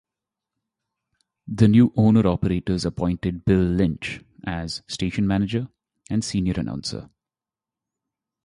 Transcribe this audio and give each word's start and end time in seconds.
The 1.47 1.67
new 1.67 1.93
owner-operators 1.95 2.85
appointed 2.85 3.45
Bill 3.45 3.61
Lynch 3.61 4.21
as 4.43 4.81
station 4.87 5.27
manager 5.27 5.67
and 6.09 6.23
senior 6.23 6.53
announcer. 6.59 7.11